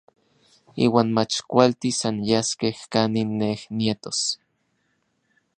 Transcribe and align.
Iuan 0.85 1.09
mach 1.15 1.35
kualtis 1.49 1.99
anyaskej 2.09 2.77
kanin 2.91 3.29
nej 3.39 3.59
nietos. 3.77 4.21